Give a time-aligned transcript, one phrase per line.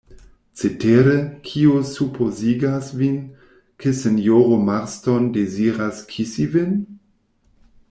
[0.59, 1.17] Cetere,
[1.49, 3.19] kio supozigas vin,
[3.83, 6.75] ke sinjoro Marston deziras kisi vin?